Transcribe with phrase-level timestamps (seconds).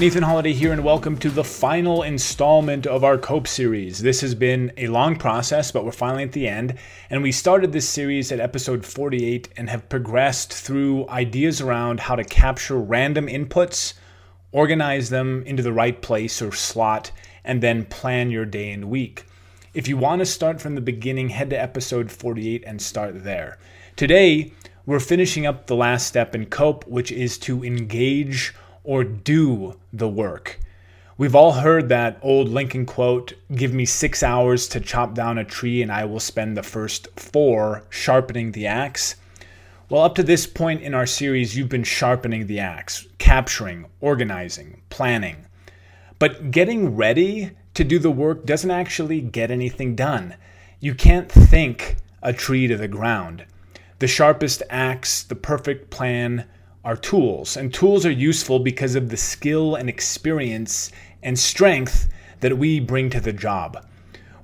[0.00, 3.98] Nathan Holiday here, and welcome to the final installment of our Cope series.
[3.98, 6.74] This has been a long process, but we're finally at the end.
[7.10, 12.14] And we started this series at episode 48 and have progressed through ideas around how
[12.14, 13.94] to capture random inputs,
[14.52, 17.10] organize them into the right place or slot,
[17.42, 19.24] and then plan your day and week.
[19.74, 23.58] If you want to start from the beginning, head to episode 48 and start there.
[23.96, 24.52] Today,
[24.86, 28.54] we're finishing up the last step in COPE, which is to engage
[28.88, 30.58] or do the work.
[31.18, 35.44] We've all heard that old Lincoln quote Give me six hours to chop down a
[35.44, 39.16] tree, and I will spend the first four sharpening the axe.
[39.90, 44.80] Well, up to this point in our series, you've been sharpening the axe, capturing, organizing,
[44.88, 45.44] planning.
[46.18, 50.34] But getting ready to do the work doesn't actually get anything done.
[50.80, 53.44] You can't think a tree to the ground.
[53.98, 56.46] The sharpest axe, the perfect plan,
[56.84, 57.56] are tools.
[57.56, 60.90] And tools are useful because of the skill and experience
[61.22, 62.08] and strength
[62.40, 63.84] that we bring to the job.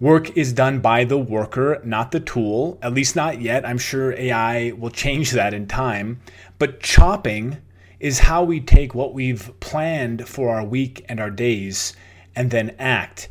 [0.00, 3.64] Work is done by the worker, not the tool, at least not yet.
[3.64, 6.20] I'm sure AI will change that in time.
[6.58, 7.58] But chopping
[8.00, 11.94] is how we take what we've planned for our week and our days
[12.34, 13.28] and then act.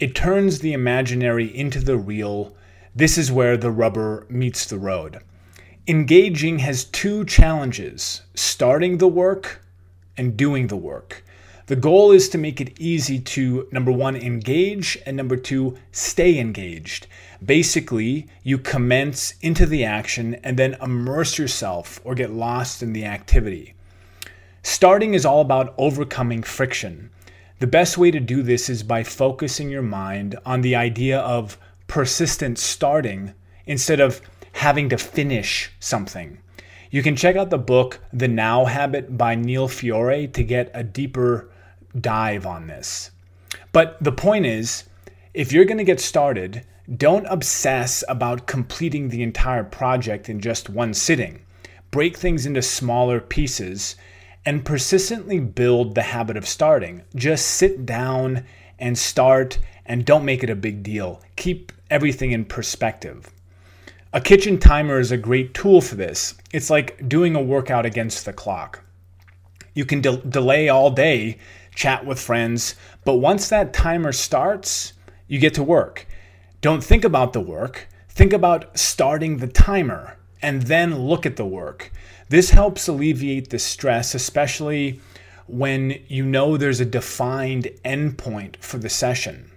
[0.00, 2.56] It turns the imaginary into the real.
[2.94, 5.20] This is where the rubber meets the road.
[5.86, 9.60] Engaging has two challenges starting the work
[10.16, 11.22] and doing the work.
[11.66, 16.38] The goal is to make it easy to, number one, engage, and number two, stay
[16.38, 17.06] engaged.
[17.44, 23.04] Basically, you commence into the action and then immerse yourself or get lost in the
[23.04, 23.74] activity.
[24.62, 27.10] Starting is all about overcoming friction.
[27.58, 31.58] The best way to do this is by focusing your mind on the idea of
[31.88, 33.34] persistent starting
[33.66, 34.20] instead of
[34.54, 36.38] having to finish something.
[36.90, 40.84] You can check out the book The Now Habit by Neil Fiore to get a
[40.84, 41.50] deeper
[42.00, 43.10] dive on this.
[43.72, 44.84] But the point is,
[45.34, 46.64] if you're going to get started,
[46.96, 51.42] don't obsess about completing the entire project in just one sitting.
[51.90, 53.96] Break things into smaller pieces
[54.46, 57.02] and persistently build the habit of starting.
[57.16, 58.44] Just sit down
[58.78, 61.20] and start and don't make it a big deal.
[61.34, 63.33] Keep everything in perspective.
[64.14, 66.34] A kitchen timer is a great tool for this.
[66.52, 68.84] It's like doing a workout against the clock.
[69.74, 71.38] You can de- delay all day,
[71.74, 74.92] chat with friends, but once that timer starts,
[75.26, 76.06] you get to work.
[76.60, 81.44] Don't think about the work, think about starting the timer and then look at the
[81.44, 81.90] work.
[82.28, 85.00] This helps alleviate the stress, especially
[85.48, 89.50] when you know there's a defined endpoint for the session.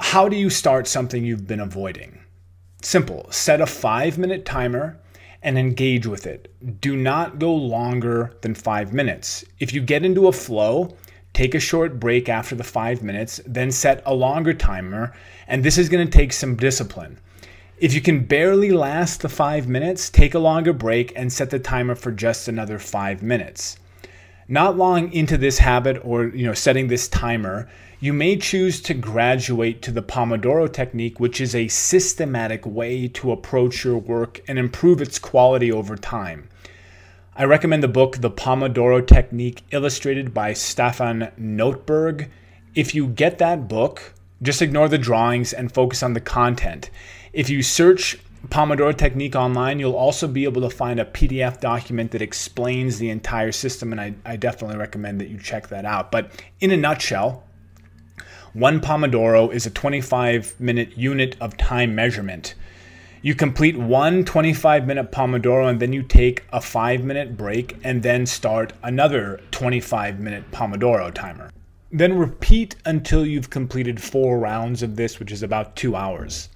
[0.00, 2.18] How do you start something you've been avoiding?
[2.82, 3.26] Simple.
[3.30, 4.98] Set a five minute timer
[5.42, 6.80] and engage with it.
[6.80, 9.44] Do not go longer than five minutes.
[9.58, 10.96] If you get into a flow,
[11.32, 15.14] take a short break after the five minutes, then set a longer timer,
[15.46, 17.18] and this is going to take some discipline.
[17.78, 21.60] If you can barely last the five minutes, take a longer break and set the
[21.60, 23.78] timer for just another five minutes.
[24.48, 27.68] Not long into this habit or you know setting this timer,
[28.00, 33.32] you may choose to graduate to the Pomodoro technique, which is a systematic way to
[33.32, 36.48] approach your work and improve its quality over time.
[37.34, 42.28] I recommend the book The Pomodoro Technique, illustrated by Staffan Nöteberg.
[42.74, 46.90] If you get that book, just ignore the drawings and focus on the content.
[47.32, 48.16] If you search
[48.48, 53.10] Pomodoro Technique online, you'll also be able to find a PDF document that explains the
[53.10, 56.12] entire system, and I, I definitely recommend that you check that out.
[56.12, 56.30] But
[56.60, 57.44] in a nutshell,
[58.58, 62.56] one Pomodoro is a 25 minute unit of time measurement.
[63.22, 68.02] You complete one 25 minute Pomodoro and then you take a 5 minute break and
[68.02, 71.50] then start another 25 minute Pomodoro timer.
[71.92, 76.48] Then repeat until you've completed four rounds of this, which is about two hours.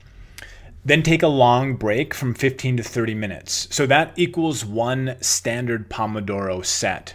[0.85, 3.69] Then take a long break from 15 to 30 minutes.
[3.71, 7.15] So that equals one standard Pomodoro set.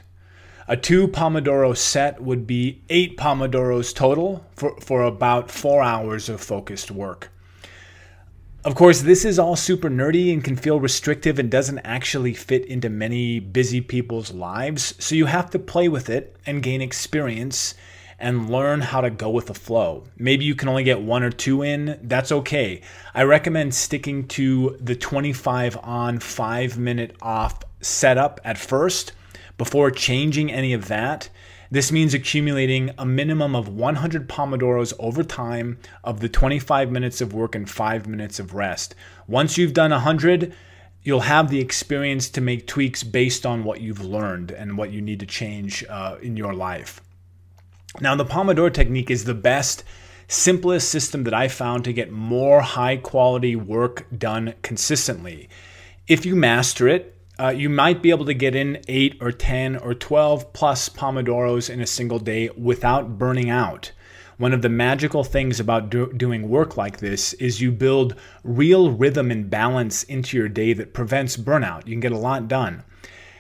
[0.70, 6.42] A two Pomodoro set would be eight Pomodoros total for, for about four hours of
[6.42, 7.32] focused work.
[8.66, 12.66] Of course, this is all super nerdy and can feel restrictive and doesn't actually fit
[12.66, 17.74] into many busy people's lives, so you have to play with it and gain experience
[18.20, 20.04] and learn how to go with the flow.
[20.18, 22.82] Maybe you can only get one or two in, that's okay.
[23.16, 29.14] I recommend sticking to the 25 on, 5 minute off setup at first
[29.58, 31.30] before changing any of that.
[31.70, 37.34] This means accumulating a minimum of 100 Pomodoros over time of the 25 minutes of
[37.34, 38.96] work and 5 minutes of rest.
[39.28, 40.54] Once you've done 100,
[41.04, 45.02] you'll have the experience to make tweaks based on what you've learned and what you
[45.02, 47.02] need to change uh, in your life.
[48.00, 49.84] Now, the Pomodoro technique is the best,
[50.28, 55.50] simplest system that I found to get more high quality work done consistently.
[56.08, 59.78] If you master it, uh, you might be able to get in 8 or 10
[59.78, 63.92] or 12 plus Pomodoros in a single day without burning out.
[64.38, 68.92] One of the magical things about do- doing work like this is you build real
[68.92, 71.88] rhythm and balance into your day that prevents burnout.
[71.88, 72.84] You can get a lot done.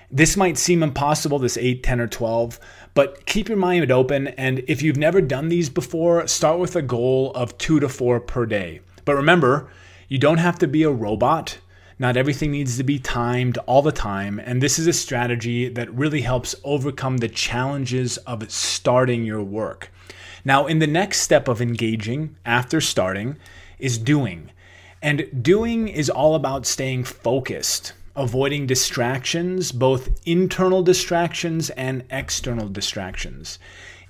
[0.10, 2.60] This might seem impossible, this 8, 10, or 12,
[2.94, 4.30] but keep your mind open.
[4.30, 8.20] And if you've never done these before, start with a goal of two to four
[8.20, 8.80] per day.
[9.06, 9.70] But remember,
[10.08, 11.60] you don't have to be a robot.
[12.00, 14.40] Not everything needs to be timed all the time.
[14.40, 19.92] And this is a strategy that really helps overcome the challenges of starting your work.
[20.46, 23.38] Now, in the next step of engaging after starting
[23.80, 24.52] is doing.
[25.02, 33.58] And doing is all about staying focused, avoiding distractions, both internal distractions and external distractions.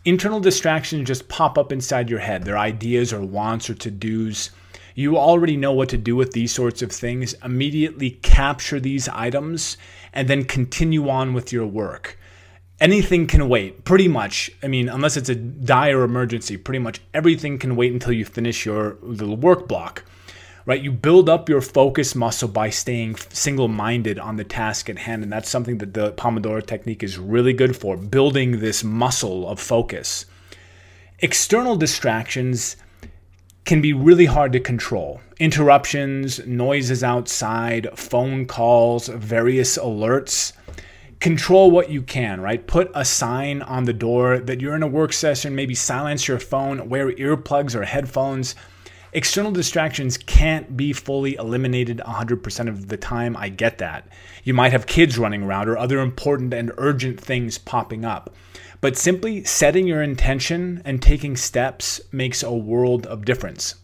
[0.03, 2.43] Internal distractions just pop up inside your head.
[2.43, 4.51] They're ideas or wants or to dos.
[4.97, 7.35] You already know what to do with these sorts of things.
[7.43, 9.77] Immediately capture these items
[10.11, 12.17] and then continue on with your work.
[12.81, 14.49] Anything can wait pretty much.
[14.63, 18.65] I mean unless it's a dire emergency pretty much everything can wait until you finish
[18.65, 20.03] your little work block
[20.65, 20.81] right?
[20.81, 25.31] You build up your focus muscle by staying single-minded on the task at hand and
[25.31, 30.25] that's something that the pomodoro technique is really good for building this muscle of focus.
[31.19, 32.77] External distractions
[33.67, 40.53] can be really hard to control interruptions noises outside phone calls various alerts
[41.19, 42.65] control what you can, right?
[42.67, 46.39] Put a sign on the door that you're in a work session, maybe silence your
[46.39, 48.55] phone, wear earplugs or headphones.
[49.13, 53.35] External distractions can't be fully eliminated 100% of the time.
[53.35, 54.07] I get that.
[54.43, 58.35] You might have kids running around or other important and urgent things popping up.
[58.81, 63.75] But simply setting your intention and taking steps makes a world of difference.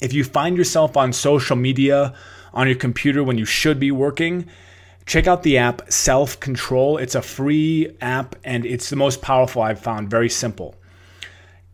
[0.00, 2.14] If you find yourself on social media,
[2.52, 4.46] on your computer when you should be working,
[5.06, 6.96] Check out the app Self Control.
[6.96, 10.08] It's a free app and it's the most powerful I've found.
[10.08, 10.76] Very simple.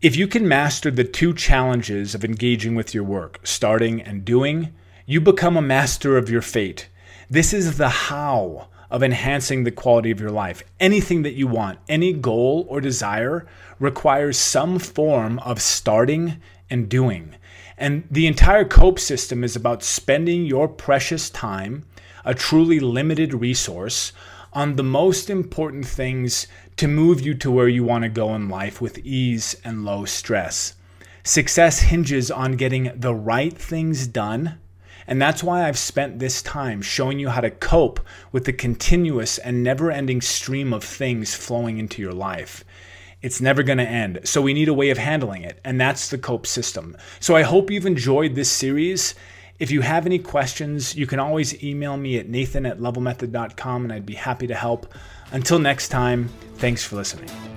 [0.01, 4.73] If you can master the two challenges of engaging with your work, starting and doing,
[5.05, 6.89] you become a master of your fate.
[7.29, 10.63] This is the how of enhancing the quality of your life.
[10.79, 13.47] Anything that you want, any goal or desire
[13.79, 16.37] requires some form of starting
[16.69, 17.33] and doing.
[17.77, 21.85] And the entire COPE system is about spending your precious time
[22.23, 24.11] a truly limited resource
[24.53, 26.45] on the most important things
[26.75, 30.05] to move you to where you want to go in life with ease and low
[30.05, 30.75] stress.
[31.23, 34.59] Success hinges on getting the right things done.
[35.11, 37.99] And that's why I've spent this time showing you how to cope
[38.31, 42.63] with the continuous and never ending stream of things flowing into your life.
[43.21, 44.21] It's never going to end.
[44.23, 45.59] So we need a way of handling it.
[45.65, 46.95] And that's the COPE system.
[47.19, 49.13] So I hope you've enjoyed this series.
[49.59, 53.91] If you have any questions, you can always email me at nathan at levelmethod.com and
[53.91, 54.93] I'd be happy to help.
[55.33, 57.50] Until next time, thanks for listening.